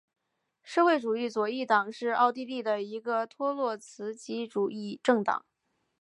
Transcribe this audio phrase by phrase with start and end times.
[0.63, 5.45] 社会主义左翼党是奥地利的一个托洛茨基主义政党。